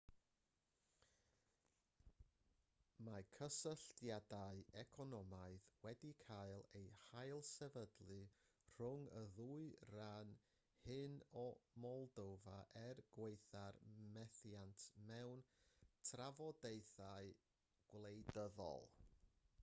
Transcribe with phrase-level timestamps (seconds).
[3.07, 8.17] mae cysylltiadau economaidd wedi cael eu hailsefydlu
[8.77, 9.61] rhwng y ddwy
[9.95, 10.31] ran
[10.87, 11.47] hyn o
[11.85, 13.81] moldofa er gwaetha'r
[14.17, 15.45] methiant mewn
[16.11, 17.33] trafodaethau
[17.93, 18.91] gwleidyddol